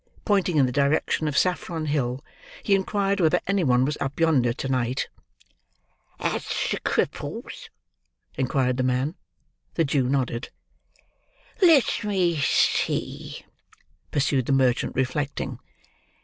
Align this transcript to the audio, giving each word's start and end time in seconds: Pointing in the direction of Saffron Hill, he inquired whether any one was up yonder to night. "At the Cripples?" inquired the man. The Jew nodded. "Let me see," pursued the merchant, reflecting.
Pointing 0.25 0.57
in 0.57 0.65
the 0.65 0.71
direction 0.71 1.27
of 1.27 1.37
Saffron 1.37 1.85
Hill, 1.85 2.23
he 2.63 2.73
inquired 2.73 3.19
whether 3.19 3.39
any 3.45 3.63
one 3.63 3.85
was 3.85 3.99
up 4.01 4.19
yonder 4.19 4.51
to 4.51 4.67
night. 4.67 5.09
"At 6.19 6.41
the 6.71 6.79
Cripples?" 6.79 7.69
inquired 8.35 8.77
the 8.77 8.81
man. 8.83 9.13
The 9.75 9.85
Jew 9.85 10.09
nodded. 10.09 10.49
"Let 11.61 12.03
me 12.03 12.37
see," 12.39 13.45
pursued 14.09 14.47
the 14.47 14.53
merchant, 14.53 14.95
reflecting. 14.95 15.59